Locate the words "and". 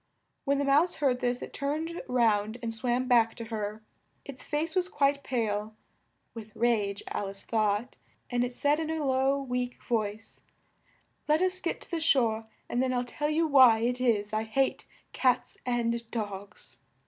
2.63-2.73, 8.27-8.43, 12.67-12.81, 15.67-16.09